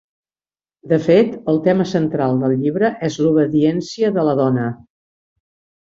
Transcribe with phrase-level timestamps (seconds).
[0.93, 4.69] De fet, el tema central del llibre és l'obediència de la dona.